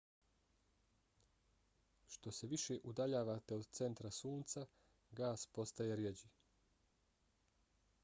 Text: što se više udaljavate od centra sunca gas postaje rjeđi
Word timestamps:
što 2.13 2.33
se 2.39 2.49
više 2.55 2.79
udaljavate 2.93 3.59
od 3.61 3.69
centra 3.81 4.13
sunca 4.23 4.67
gas 5.23 5.47
postaje 5.61 6.03
rjeđi 6.05 6.35